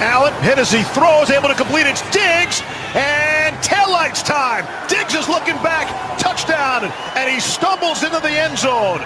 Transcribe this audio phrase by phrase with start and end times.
[0.00, 1.96] Allen hit as he throws, able to complete it.
[2.12, 2.62] Diggs
[2.94, 4.66] and taillights time.
[4.88, 6.84] Diggs is looking back, touchdown,
[7.16, 9.00] and he stumbles into the end zone.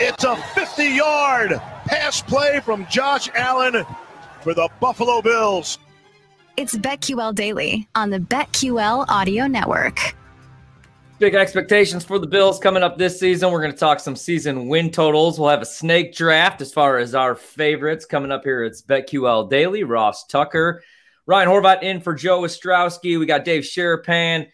[0.00, 3.84] It's a 50 yard pass play from Josh Allen
[4.40, 5.78] for the Buffalo Bills.
[6.56, 10.14] It's BetQL Daily on the BetQL Audio Network.
[11.22, 13.52] Big expectations for the Bills coming up this season.
[13.52, 15.38] We're going to talk some season win totals.
[15.38, 18.64] We'll have a snake draft as far as our favorites coming up here.
[18.64, 19.84] It's BetQL Daily.
[19.84, 20.82] Ross Tucker,
[21.26, 23.20] Ryan Horvat in for Joe Ostrowski.
[23.20, 24.48] We got Dave Sharapan,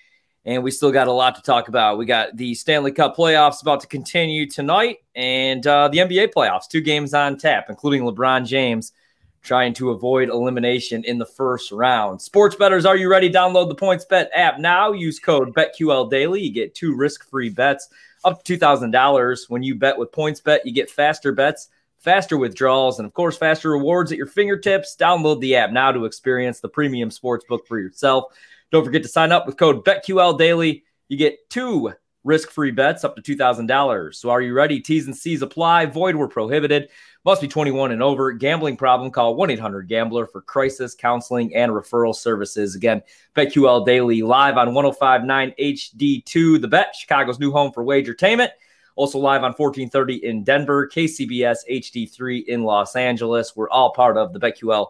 [0.44, 1.96] and we still got a lot to talk about.
[1.96, 6.68] We got the Stanley Cup playoffs about to continue tonight, and uh, the NBA playoffs.
[6.68, 8.92] Two games on tap, including LeBron James
[9.42, 12.20] trying to avoid elimination in the first round.
[12.20, 13.30] Sports betters, are you ready?
[13.30, 14.92] Download the PointsBet app now.
[14.92, 16.42] Use code BetQL Daily.
[16.42, 17.88] You get two risk-free bets
[18.24, 19.50] up to $2,000.
[19.50, 23.70] When you bet with PointsBet, you get faster bets, faster withdrawals, and of course, faster
[23.70, 24.96] rewards at your fingertips.
[24.98, 28.24] Download the app now to experience the premium sports book for yourself.
[28.70, 30.84] Don't forget to sign up with code BetQL Daily.
[31.08, 31.92] You get two
[32.28, 34.14] risk-free bets up to $2,000.
[34.14, 34.80] So are you ready?
[34.80, 35.86] T's and C's apply.
[35.86, 36.90] Void were prohibited.
[37.24, 38.30] Must be 21 and over.
[38.32, 39.10] Gambling problem?
[39.10, 42.76] Call 1 800 Gambler for crisis counseling and referral services.
[42.76, 43.02] Again,
[43.34, 46.60] BetQL Daily live on 1059 HD2.
[46.60, 48.50] The Bet, Chicago's new home for wagertainment.
[48.94, 53.56] Also live on 1430 in Denver, KCBS HD3 in Los Angeles.
[53.56, 54.88] We're all part of the BetQL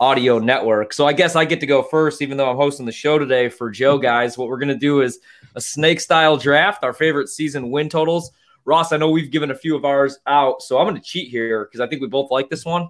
[0.00, 0.94] audio network.
[0.94, 3.50] So I guess I get to go first, even though I'm hosting the show today
[3.50, 4.36] for Joe, guys.
[4.36, 5.20] What we're going to do is
[5.54, 8.30] a snake style draft, our favorite season win totals.
[8.64, 11.28] Ross, I know we've given a few of ours out, so I'm going to cheat
[11.30, 12.88] here because I think we both like this one.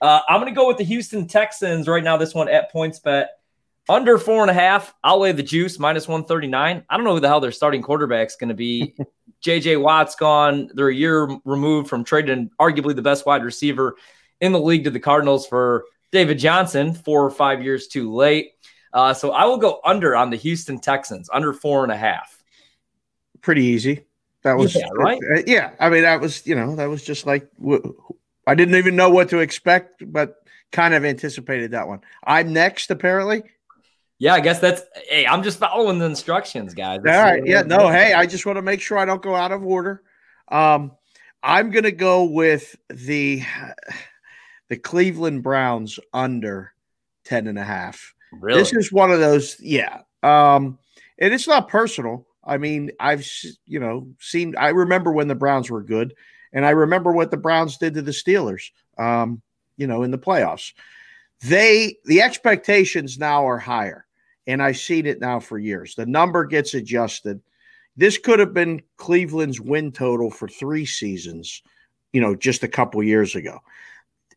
[0.00, 2.16] Uh, I'm going to go with the Houston Texans right now.
[2.16, 3.26] This one at PointsBet
[3.88, 4.94] under four and a half.
[5.02, 6.84] I'll lay the juice minus 139.
[6.88, 8.94] I don't know who the hell their starting quarterback's going to be.
[9.42, 10.70] JJ Watt's gone.
[10.74, 13.96] They're a year removed from trading arguably the best wide receiver
[14.40, 18.52] in the league to the Cardinals for David Johnson, four or five years too late.
[18.92, 22.42] Uh, so I will go under on the Houston Texans, under four and a half.
[23.40, 24.04] Pretty easy.
[24.42, 25.18] That was yeah, right.
[25.34, 27.48] Uh, yeah, I mean that was you know that was just like
[28.46, 30.36] I didn't even know what to expect, but
[30.72, 32.00] kind of anticipated that one.
[32.24, 33.42] I'm next, apparently.
[34.18, 34.82] Yeah, I guess that's.
[35.08, 37.00] Hey, I'm just following the instructions, guys.
[37.00, 37.44] All right.
[37.44, 37.62] Yeah.
[37.62, 37.88] No.
[37.88, 40.02] Hey, I just want to make sure I don't go out of order.
[40.48, 40.92] Um,
[41.42, 43.42] I'm gonna go with the
[44.68, 46.72] the Cleveland Browns under
[47.24, 48.14] 10 and a half.
[48.32, 48.58] Really?
[48.58, 49.58] This is one of those.
[49.60, 50.02] Yeah.
[50.22, 50.78] Um,
[51.18, 52.26] and it's not personal.
[52.44, 53.26] I mean, I've
[53.66, 54.54] you know seen.
[54.56, 56.14] I remember when the Browns were good,
[56.52, 58.70] and I remember what the Browns did to the Steelers.
[58.96, 59.42] Um,
[59.76, 60.72] you know, in the playoffs,
[61.42, 64.06] they the expectations now are higher,
[64.46, 65.94] and I've seen it now for years.
[65.94, 67.40] The number gets adjusted.
[67.96, 71.62] This could have been Cleveland's win total for three seasons.
[72.12, 73.58] You know, just a couple years ago.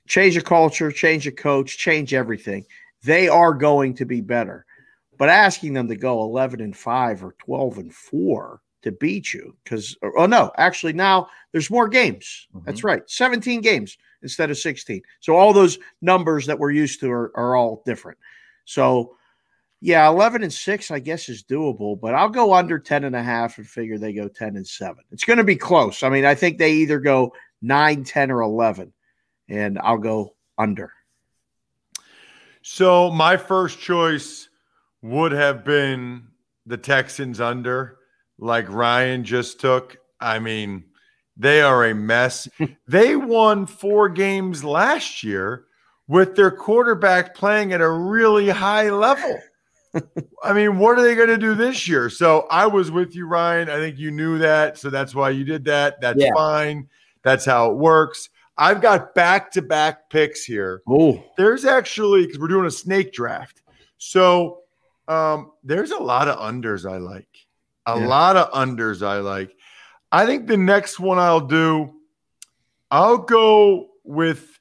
[0.07, 2.65] Change the culture, change the coach, change everything.
[3.03, 4.65] They are going to be better.
[5.17, 9.55] But asking them to go 11 and 5 or 12 and 4 to beat you,
[9.63, 12.47] because, oh no, actually now there's more games.
[12.55, 12.65] Mm-hmm.
[12.65, 13.07] That's right.
[13.07, 15.01] 17 games instead of 16.
[15.19, 18.17] So all those numbers that we're used to are, are all different.
[18.65, 19.15] So,
[19.81, 23.23] yeah, 11 and 6, I guess, is doable, but I'll go under 10 and a
[23.23, 25.03] half and figure they go 10 and 7.
[25.11, 26.03] It's going to be close.
[26.03, 27.33] I mean, I think they either go
[27.63, 28.93] 9, 10, or 11,
[29.49, 30.93] and I'll go under.
[32.61, 34.49] So, my first choice
[35.01, 36.27] would have been
[36.65, 37.97] the Texans under,
[38.37, 39.97] like Ryan just took.
[40.19, 40.83] I mean,
[41.37, 42.47] they are a mess.
[42.87, 45.65] they won four games last year
[46.07, 49.39] with their quarterback playing at a really high level.
[50.43, 52.09] I mean, what are they going to do this year?
[52.09, 53.69] So I was with you, Ryan.
[53.69, 54.77] I think you knew that.
[54.77, 55.99] So that's why you did that.
[56.01, 56.31] That's yeah.
[56.35, 56.87] fine.
[57.23, 58.29] That's how it works.
[58.61, 60.83] I've got back to back picks here.
[60.87, 63.63] Oh, there's actually, because we're doing a snake draft.
[63.97, 64.59] So
[65.07, 67.27] Um, there's a lot of unders I like.
[67.87, 68.07] A Yeah.
[68.07, 69.53] lot of unders I like.
[70.11, 71.91] I think the next one I'll do,
[72.91, 74.59] I'll go with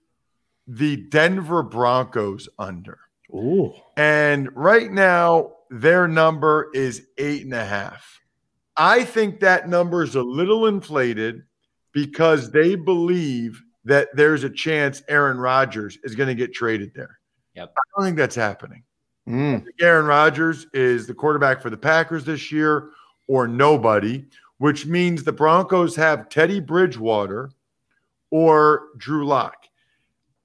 [0.67, 2.99] the Denver Broncos under.
[3.33, 3.73] Ooh.
[3.97, 8.21] And right now, their number is eight and a half.
[8.77, 11.43] I think that number is a little inflated
[11.93, 17.19] because they believe that there's a chance Aaron Rodgers is going to get traded there.
[17.55, 17.73] Yep.
[17.77, 18.85] I don't think that's happening.
[19.29, 19.65] Mm.
[19.65, 22.91] Think Aaron Rodgers is the quarterback for the Packers this year
[23.29, 24.25] or nobody,
[24.59, 27.51] which means the Broncos have Teddy Bridgewater
[28.31, 29.67] or Drew Lock.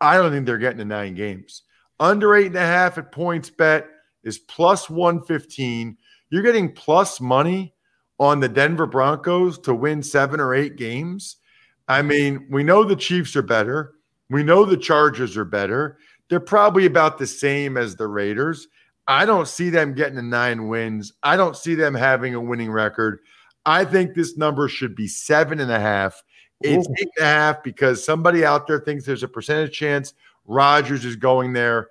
[0.01, 1.63] I don't think they're getting to nine games.
[1.99, 3.87] Under eight and a half at points bet
[4.23, 5.97] is plus 115.
[6.29, 7.73] You're getting plus money
[8.19, 11.37] on the Denver Broncos to win seven or eight games.
[11.87, 13.95] I mean, we know the Chiefs are better.
[14.29, 15.97] We know the Chargers are better.
[16.29, 18.67] They're probably about the same as the Raiders.
[19.07, 21.13] I don't see them getting to nine wins.
[21.21, 23.19] I don't see them having a winning record.
[23.65, 26.23] I think this number should be seven and a half.
[26.61, 26.95] It's Ooh.
[26.99, 30.13] eight and a half because somebody out there thinks there's a percentage chance
[30.45, 31.89] Rodgers is going there.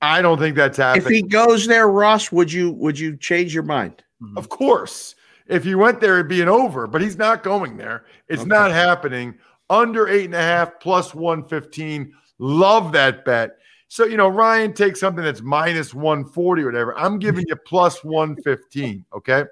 [0.00, 1.06] I don't think that's happening.
[1.06, 4.02] If he goes there, Ross, would you would you change your mind?
[4.36, 5.14] Of course.
[5.46, 8.04] If he went there, it'd be an over, but he's not going there.
[8.28, 8.48] It's Okay.
[8.48, 9.34] not happening.
[9.68, 12.12] Under eight and a half plus 115.
[12.38, 13.58] Love that bet.
[13.88, 16.98] So, you know, Ryan takes something that's minus 140 or whatever.
[16.98, 19.04] I'm giving you plus 115.
[19.14, 19.44] Okay.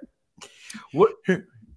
[0.93, 1.13] What-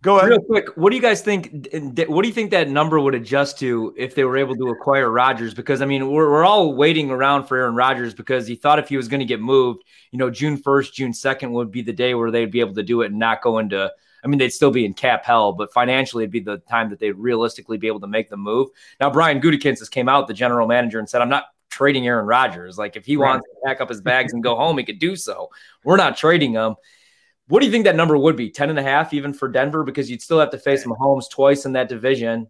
[0.02, 0.30] Go ahead.
[0.30, 1.68] Real quick, what do you guys think?
[2.08, 5.10] What do you think that number would adjust to if they were able to acquire
[5.10, 5.56] Rodgers?
[5.56, 8.88] Because I mean, we're, we're all waiting around for Aaron Rodgers because he thought if
[8.88, 11.92] he was going to get moved, you know, June first, June second would be the
[11.92, 13.92] day where they'd be able to do it and not go into.
[14.26, 17.00] I mean, they'd still be in cap hell, but financially, it'd be the time that
[17.00, 18.70] they'd realistically be able to make the move.
[19.00, 22.26] Now, Brian Gutekunst has came out, the general manager, and said, "I'm not trading Aaron
[22.26, 22.78] Rodgers.
[22.78, 23.30] Like, if he Right.
[23.30, 25.50] wants to pack up his bags and go home, he could do so.
[25.84, 26.76] We're not trading him."
[27.48, 28.50] What do you think that number would be?
[28.50, 29.84] 10 and a half even for Denver?
[29.84, 32.48] Because you'd still have to face Mahomes twice in that division.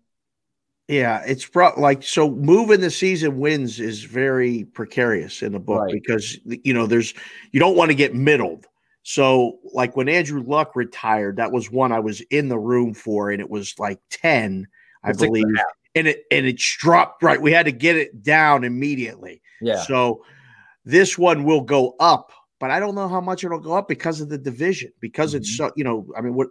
[0.88, 5.82] Yeah, it's pro- like so moving the season wins is very precarious in the book
[5.82, 5.92] Right.
[5.92, 7.14] because you know there's
[7.52, 8.68] you don't want to get middled.
[9.08, 13.30] So like when Andrew Luck retired, that was one I was in the room for,
[13.30, 14.68] and it was like 10,
[15.04, 15.46] I a believe.
[15.56, 15.66] half.
[15.94, 17.40] And it and it dropped right.
[17.40, 19.44] We had to get it down immediately.
[19.62, 19.84] Yeah.
[19.84, 20.26] So
[20.86, 24.22] this one will go up, but I don't know how much it'll go up because
[24.22, 24.92] of the division.
[25.00, 25.68] Because it's Mm-hmm.
[25.68, 26.48] so, you know, I mean, what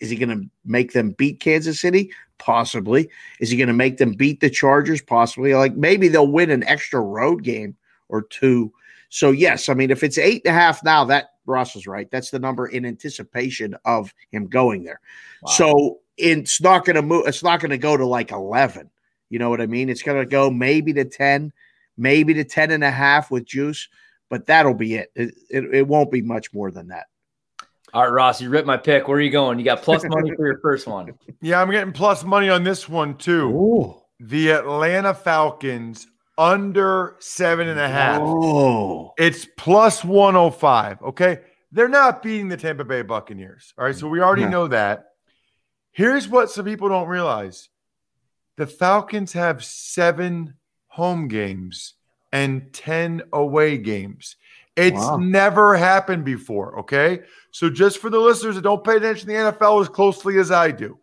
[0.00, 2.10] is he going to make them beat Kansas City?
[2.38, 3.10] Possibly.
[3.40, 5.02] Is he going to make them beat the Chargers?
[5.02, 5.54] Possibly.
[5.54, 7.76] Like maybe they'll win an extra road game
[8.08, 8.72] or two.
[9.10, 12.10] So yes, I mean, if it's eight and a half now, that Ross is right.
[12.10, 15.00] That's the number in anticipation of him going there.
[15.42, 15.52] Wow.
[15.52, 17.26] So it's not going to move.
[17.26, 18.90] It's not going to go to like 11.
[19.28, 19.88] You know what I mean?
[19.88, 21.52] It's going to go maybe to 10,
[21.96, 23.88] maybe to 10 and a half with juice,
[24.28, 25.12] but that'll be it.
[25.14, 27.06] It, it, it won't be much more than that.
[27.92, 29.08] All right, Ross, you ripped my pick.
[29.08, 29.58] Where are you going?
[29.58, 31.14] You got plus money for your first one.
[31.42, 33.50] Yeah, I'm getting plus money on this one too.
[33.56, 36.06] Oh, The Atlanta Falcons
[36.40, 38.20] under seven and a half.
[38.24, 41.02] oh, It's plus 105.
[41.02, 41.40] Okay.
[41.70, 43.74] They're not beating the Tampa Bay Buccaneers.
[43.78, 43.94] All right.
[43.94, 44.48] So we already No.
[44.48, 45.04] know that.
[45.92, 47.68] Here's what some people don't realize
[48.56, 50.54] the Falcons have seven
[50.88, 51.94] home games
[52.32, 54.36] and 10 away games.
[54.76, 55.16] It's Wow.
[55.18, 56.78] never happened before.
[56.80, 57.20] Okay.
[57.50, 60.50] So just for the listeners that don't pay attention to the NFL as closely as
[60.50, 60.98] I do,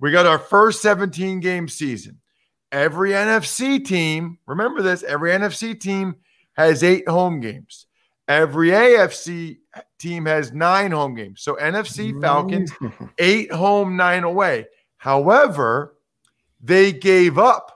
[0.00, 2.20] we got our first 17 game season.
[2.70, 6.16] Every NFC team, remember this, every NFC team
[6.54, 7.86] has eight home games.
[8.26, 9.58] Every AFC
[9.98, 11.40] team has nine home games.
[11.40, 12.70] So NFC Falcons,
[13.18, 14.66] eight home, nine away.
[14.98, 15.94] However,
[16.60, 17.72] they gave up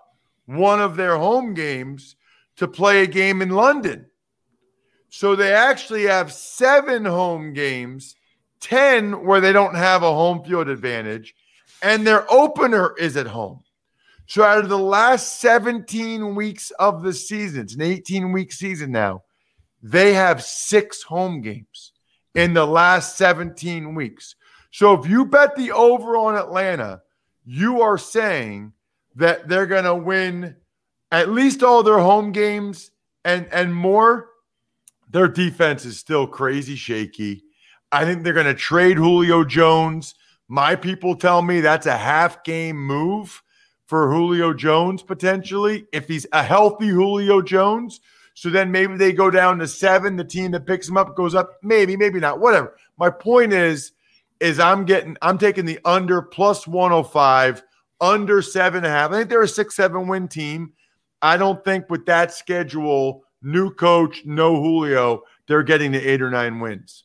[0.47, 2.17] one of their home games
[2.57, 4.07] to play a game in London.
[5.09, 8.17] So they actually have seven home games,
[8.61, 11.35] 10 where they don't have a home field advantage,
[11.83, 13.61] and their opener is at home.
[14.27, 18.93] So out of the last 17 weeks of the season, it's an 18 week season
[18.93, 19.25] now,
[19.83, 21.93] they have six home games
[22.35, 24.37] in the last 17 weeks.
[24.71, 27.03] So if you bet the over on Atlanta,
[27.45, 28.73] you are saying
[29.17, 30.57] that they're going to win
[31.11, 32.91] at least all their home games
[33.25, 34.31] and and more.
[35.11, 37.45] Their defense is still crazy shaky.
[37.91, 40.15] I think they're going to trade Julio Jones.
[40.49, 43.43] My people tell me that's a half game move
[43.93, 48.01] for Julio Jones potentially if he's a healthy Julio Jones.
[48.33, 50.17] So then maybe they go down to seven.
[50.17, 51.59] The team that picks him up goes up.
[51.63, 52.41] Maybe, maybe not.
[52.41, 52.75] Whatever.
[52.97, 53.93] My point is,
[54.41, 57.63] is I'm getting, I'm taking the under plus 105,
[58.01, 59.11] under seven and a half.
[59.11, 60.73] I think they're a six, seven win team.
[61.21, 66.31] I don't think with that schedule, new coach, no Julio, they're getting the eight or
[66.31, 67.05] nine wins.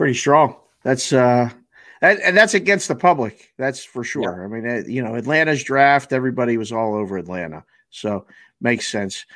[0.00, 0.56] Pretty strong.
[0.82, 1.50] That's uh
[2.00, 3.52] that, and that's against the public.
[3.58, 4.38] That's for sure.
[4.38, 4.44] Yeah.
[4.44, 7.66] I mean, you know, Atlanta's draft, everybody was all over Atlanta.
[7.90, 8.24] So
[8.62, 9.26] makes sense.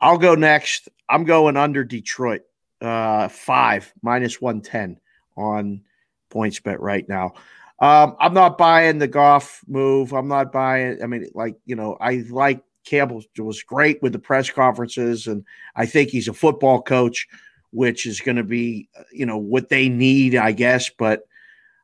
[0.00, 0.88] I'll go next.
[1.10, 2.40] I'm going under Detroit.
[2.80, 4.98] Uh five minus 110
[5.36, 5.82] on
[6.30, 7.34] points bet right now.
[7.78, 10.14] Um, I'm not buying the Goff move.
[10.14, 11.02] I'm not buying.
[11.02, 15.44] I mean, like you know, I like Campbell was great with the press conferences, and
[15.76, 17.28] I think he's a football coach,
[17.74, 20.88] which is going to be you know what they need, I guess.
[20.88, 21.26] But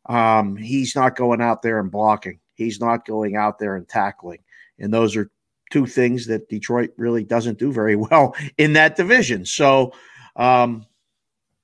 [0.06, 2.38] um, he's not going out there and blocking.
[2.54, 4.40] He's not going out there and tackling,
[4.78, 5.30] and those are
[5.70, 9.44] two things that Detroit really doesn't do very well in that division.
[9.44, 9.92] So.
[10.36, 10.86] Um,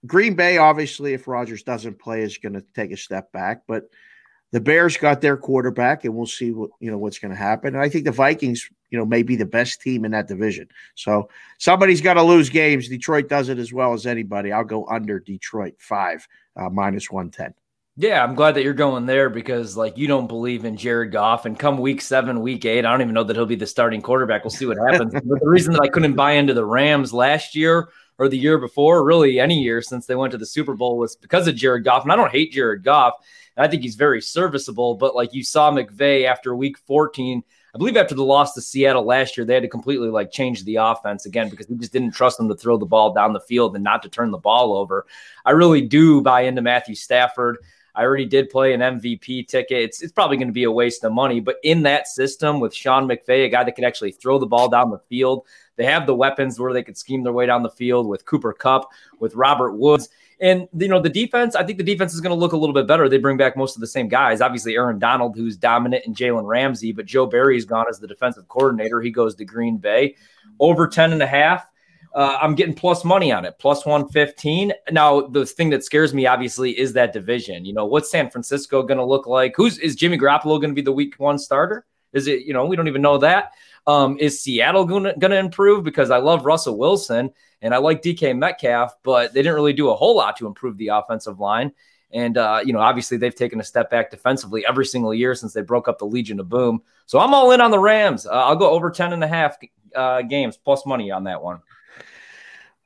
[0.06, 3.62] Green Bay, obviously, if Rodgers doesn't play, is going to take a step back.
[3.66, 3.88] But
[4.52, 7.75] the Bears got their quarterback, and we'll see what you know what's going to happen.
[7.75, 10.69] And I think the Vikings, you know, may be the best team in that division.
[10.95, 11.28] So
[11.59, 12.88] somebody's got to lose games.
[12.88, 14.52] Detroit does it as well as anybody.
[14.52, 16.26] I'll go under Detroit five
[16.57, 17.55] uh, minus one ten.
[17.99, 21.47] Yeah, I'm glad that you're going there because like you don't believe in Jared Goff,
[21.47, 24.02] and come week seven, week eight, I don't even know that he'll be the starting
[24.02, 24.45] quarterback.
[24.45, 25.12] We'll see what happens.
[25.14, 27.88] but the reason that I couldn't buy into the Rams last year
[28.19, 31.16] or the year before, really any year since they went to the Super Bowl, was
[31.16, 32.02] because of Jared Goff.
[32.02, 33.14] And I don't hate Jared Goff.
[33.57, 34.97] I think he's very serviceable.
[34.97, 37.43] But like you saw McVay after week 14,
[37.76, 40.64] I believe after the loss to Seattle last year, they had to completely like change
[40.64, 43.40] the offense again because we just didn't trust them to throw the ball down the
[43.40, 45.04] field and not to turn the ball over.
[45.45, 47.59] I really do buy into Matthew Stafford.
[47.95, 49.76] I already did play an MVP ticket.
[49.76, 52.75] It's, it's probably going to be a waste of money, but in that system with
[52.75, 55.45] Sean McVay, a guy that could actually throw the ball down the field,
[55.76, 58.52] they have the weapons where they could scheme their way down the field with Cooper
[58.52, 60.09] Kupp, with Robert Woods.
[60.40, 62.75] And you know the defense, I think the defense is going to look a little
[62.75, 63.09] bit better.
[63.09, 64.40] They bring back most of the same guys.
[64.40, 68.47] Obviously, Aaron Donald, who's dominant, and Jalen Ramsey, but Joe Barry's gone as the defensive
[68.49, 69.00] coordinator.
[69.00, 70.16] He goes to Green Bay.
[70.61, 71.68] Over 10 and a half.
[72.14, 74.73] Uh, I'm getting plus money on it, plus 115.
[74.90, 77.66] Now, the thing that scares me, obviously, is that division.
[77.66, 79.52] You know, what's San Francisco going to look like?
[79.54, 81.85] Who's is Jimmy Garoppolo going to be the week one starter?
[82.14, 83.52] Is it, you know, we don't even know that.
[83.87, 85.85] Um, is Seattle going to improve?
[85.85, 87.31] Because I love Russell Wilson
[87.62, 90.76] and I like DK Metcalf, but they didn't really do a whole lot to improve
[90.76, 91.73] the offensive line.
[92.12, 95.52] And, uh, you know, obviously they've taken a step back defensively every single year since
[95.52, 96.83] they broke up the Legion of Boom.
[97.07, 98.26] So I'm all in on the Rams.
[98.26, 99.57] Uh, I'll go over 10 and a half
[99.95, 101.61] uh, games plus money on that one.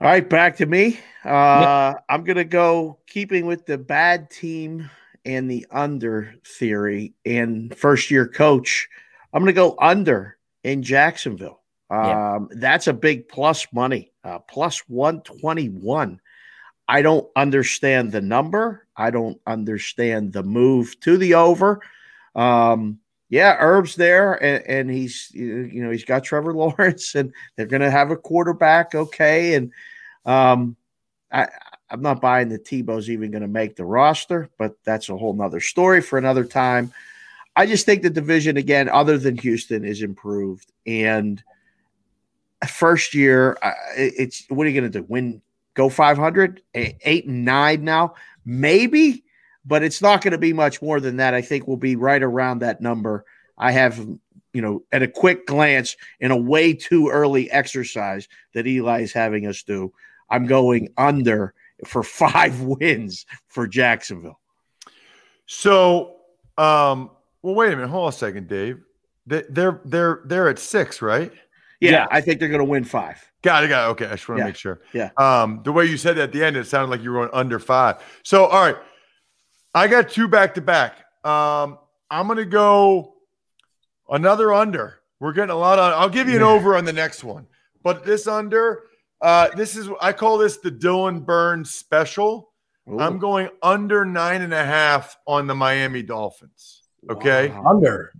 [0.00, 0.98] All right, back to me.
[1.24, 4.88] Uh, I'm going to go keeping with the bad team
[5.26, 8.88] and the under theory and first year coach.
[9.32, 11.60] I'm going to go under in Jacksonville.
[11.90, 12.34] Yeah.
[12.36, 16.20] Um, that's a big plus money, uh, plus 121.
[16.86, 18.86] I don't understand the number.
[18.96, 21.80] I don't understand the move to the over.
[22.34, 27.66] Um, yeah, Herb's there, and, and, he's you know he's got Trevor Lawrence, and they're
[27.66, 29.54] going to have a quarterback, okay.
[29.54, 29.72] And
[30.26, 30.76] um,
[31.32, 31.48] I
[31.90, 35.34] I'm not buying the Tebow's even going to make the roster, but that's a whole
[35.34, 36.92] nother story for another time.
[37.56, 40.72] I just think the division again, other than Houston, is improved.
[40.86, 41.42] And
[42.68, 43.58] first year,
[43.96, 45.06] it's what are you going to do?
[45.08, 45.42] Win,
[45.74, 48.14] go 500, eight and nine now,
[48.44, 49.24] maybe,
[49.64, 51.34] but it's not going to be much more than that.
[51.34, 53.24] I think we'll be right around that number.
[53.58, 53.98] I have,
[54.52, 59.12] you know, at a quick glance in a way too early exercise that Eli is
[59.12, 59.92] having us do.
[60.30, 61.54] I'm going under
[61.84, 64.38] for five wins for Jacksonville.
[65.46, 66.16] So,
[66.56, 67.10] um,
[67.42, 67.88] well, wait a minute.
[67.88, 68.80] Hold on a second, Dave.
[69.26, 71.32] They, they're they're they're at six, right?
[71.80, 72.06] Yeah, yeah.
[72.10, 73.24] I think they're going to win five.
[73.42, 73.68] Got it.
[73.68, 73.90] Got it.
[73.92, 74.48] Okay, I just want to yeah.
[74.48, 74.80] make sure.
[74.92, 75.10] Yeah.
[75.16, 77.30] Um, the way you said that at the end, it sounded like you were going
[77.32, 78.02] under five.
[78.22, 78.76] So, all right,
[79.74, 80.98] I got two back to back.
[81.24, 81.78] Um,
[82.10, 83.14] I'm going to go
[84.10, 85.00] another under.
[85.20, 85.92] We're getting a lot on.
[85.92, 87.46] I'll give you an over on the next one,
[87.82, 88.84] but this under,
[89.20, 92.52] uh, this is I call this the Dylan Burns special.
[92.90, 92.98] Ooh.
[92.98, 96.79] I'm going under nine and a half on the Miami Dolphins.
[97.08, 97.48] Okay.
[97.48, 97.66] Wow.
[97.66, 98.12] Under.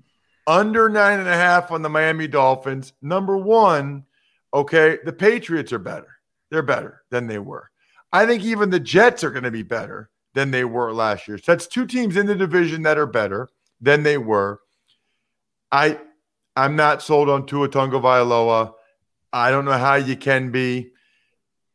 [0.46, 2.92] Under nine and a half on the Miami Dolphins.
[3.02, 4.04] Number one,
[4.54, 6.08] okay, the Patriots are better.
[6.50, 7.70] They're better than they were.
[8.12, 11.38] I think even the Jets are going to be better than they were last year.
[11.38, 13.48] So that's two teams in the division that are better
[13.80, 14.60] than they were.
[15.70, 16.00] I
[16.56, 18.72] I'm not sold on Tua Tagovailoa.
[19.32, 20.90] I don't know how you can be.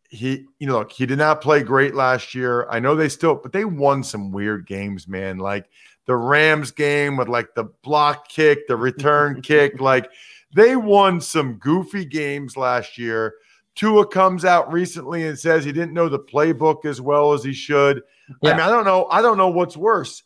[0.10, 2.68] he, you know, look, he did not play great last year.
[2.70, 5.38] I know they still, but they won some weird games, man.
[5.38, 5.70] Like
[6.06, 9.80] the Rams game with like the block kick, the return kick.
[9.80, 10.10] Like
[10.54, 13.36] they won some goofy games last year.
[13.76, 17.54] Tua comes out recently and says he didn't know the playbook as well as he
[17.54, 18.02] should.
[18.42, 18.52] Yeah.
[18.52, 19.08] I mean, I don't know.
[19.12, 20.24] I don't know what's worse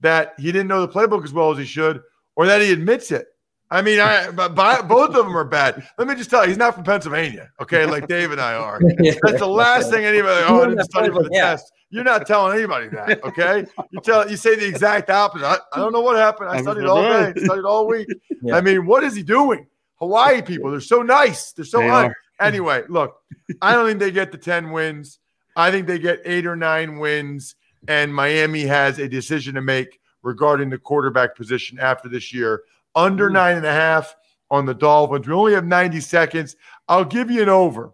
[0.00, 2.02] that he didn't know the playbook as well as he should,
[2.36, 3.28] or that he admits it.
[3.70, 5.86] I mean, I but both of them are bad.
[5.98, 7.86] Let me just tell you, he's not from Pennsylvania, okay?
[7.86, 8.80] Like Dave and I are.
[8.98, 10.44] That's the last thing anybody.
[10.46, 11.52] Oh, I didn't study for the yeah.
[11.52, 11.72] test.
[11.92, 13.66] You're not telling anybody that, okay?
[13.90, 15.44] You tell you say the exact opposite.
[15.44, 16.48] I, I don't know what happened.
[16.48, 18.08] I studied all day, studied all week.
[18.44, 18.56] Yeah.
[18.56, 19.68] I mean, what is he doing?
[20.00, 21.52] Hawaii people, they're so nice.
[21.52, 22.12] They're so nice.
[22.40, 23.20] Anyway, look,
[23.60, 25.20] I don't think they get the 10 wins.
[25.54, 27.54] I think they get eight or nine wins,
[27.86, 32.62] and Miami has a decision to make regarding the quarterback position after this year
[32.96, 33.34] under mm.
[33.34, 34.16] nine and a half
[34.50, 35.28] on the Dolphins.
[35.28, 36.56] We only have 90 seconds.
[36.88, 37.92] I'll give you an over.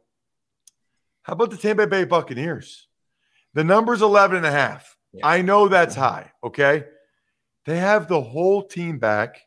[1.24, 2.87] How about the Tampa Bay Buccaneers?
[3.54, 4.96] The number's 11 and a half.
[5.12, 5.26] Yeah.
[5.26, 6.84] I know that's high, okay?
[7.64, 9.40] They have the whole team back.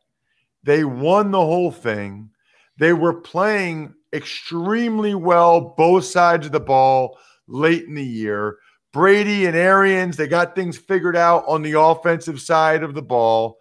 [0.63, 2.29] They won the whole thing.
[2.77, 7.17] They were playing extremely well both sides of the ball
[7.47, 8.57] late in the year.
[8.93, 13.57] Brady and Arians, they got things figured out on the offensive side of the ball.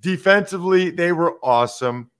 [0.00, 2.10] Defensively, they were awesome.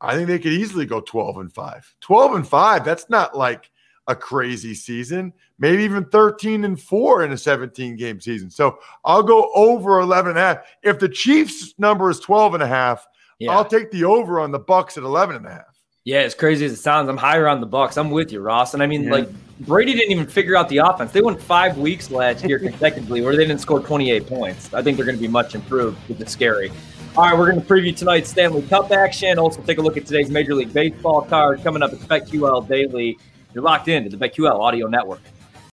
[0.00, 1.96] I think they could easily go 12 and 5.
[2.00, 3.70] 12 and 5, that's not like
[4.06, 5.32] a crazy season.
[5.58, 8.50] Maybe even 13 and 4 in a 17 game season.
[8.50, 10.58] So I'll go over 11 and a half.
[10.82, 13.06] If the Chiefs number is 12 and a half,
[13.38, 13.52] yeah.
[13.52, 15.82] I'll take the over on the Bucks at 11 and a half.
[16.04, 17.96] Yeah, as crazy as it sounds, I'm higher on the Bucks.
[17.96, 18.74] I'm with you, Ross.
[18.74, 19.12] And I mean, yeah.
[19.12, 19.28] like
[19.60, 21.12] Brady didn't even figure out the offense.
[21.12, 24.74] They went five weeks last year consecutively where they didn't score 28 points.
[24.74, 26.72] I think they're going to be much improved, which is scary.
[27.16, 29.38] All right, we're going to preview tonight's Stanley Cup action.
[29.38, 33.16] Also, take a look at today's Major League Baseball card coming up at BetQL Daily.
[33.54, 35.20] You're locked in to the BetQL Audio Network.